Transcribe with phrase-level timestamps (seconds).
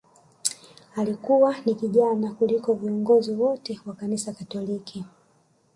[0.95, 5.05] Alikuwa ni kijana kuliko viongozi wote wa kanisa Katoliki